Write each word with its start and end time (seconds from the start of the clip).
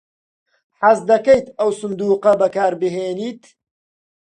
حەز 0.81 0.99
دەکەیت 1.09 1.47
ئەم 1.59 1.71
سندووقە 1.79 2.33
بەکاربهێنیت؟ 2.41 3.43